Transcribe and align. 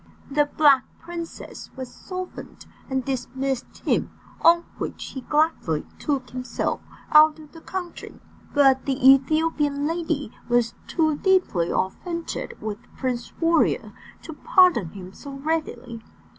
The 0.31 0.47
Black 0.57 0.83
Princess 0.99 1.69
was 1.75 1.93
softened, 1.93 2.65
and 2.89 3.05
dismissed 3.05 3.83
him, 3.85 4.09
on 4.41 4.63
which 4.79 5.09
he 5.11 5.21
gladly 5.21 5.85
took 5.99 6.31
himself 6.31 6.81
out 7.11 7.37
of 7.37 7.51
the 7.51 7.61
country. 7.61 8.19
But 8.51 8.85
the 8.85 8.97
Ethiopian 9.07 9.85
lady 9.85 10.31
was 10.49 10.73
too 10.87 11.17
deeply 11.19 11.69
offended 11.69 12.59
with 12.59 12.79
Prince 12.97 13.31
Warrior 13.39 13.93
to 14.23 14.33
pardon 14.33 14.89
him 14.89 15.13
so 15.13 15.33
readily. 15.33 16.01